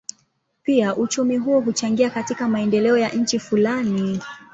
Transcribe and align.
Pia 0.63 0.95
uchumi 0.95 1.37
huo 1.37 1.59
huchangia 1.61 2.09
katika 2.09 2.47
maendeleo 2.47 2.97
ya 2.97 3.09
nchi 3.09 3.39
fulani. 3.39 4.19